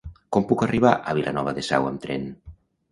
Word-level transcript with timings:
Com 0.37 0.47
puc 0.51 0.63
arribar 0.67 0.95
a 0.95 1.15
Vilanova 1.21 1.57
de 1.59 1.67
Sau 1.71 1.91
amb 1.95 2.05
tren? 2.09 2.29